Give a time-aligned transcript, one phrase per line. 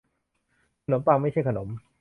[0.85, 1.67] ขนมปังไม่ใช่ขนม